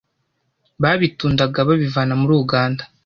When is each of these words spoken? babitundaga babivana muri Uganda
babitundaga 0.81 1.57
babivana 1.67 2.13
muri 2.21 2.33
Uganda 2.43 2.83